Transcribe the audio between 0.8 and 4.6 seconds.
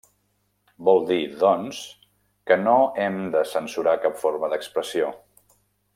Vol dir, doncs, que no hem de censurar cap forma